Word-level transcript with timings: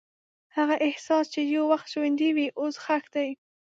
هغه 0.57 0.75
احساس 0.87 1.25
چې 1.33 1.41
یو 1.55 1.63
وخت 1.71 1.87
ژوندی 1.93 2.29
و، 2.33 2.37
اوس 2.59 2.75
ښخ 2.83 3.03
دی. 3.15 3.29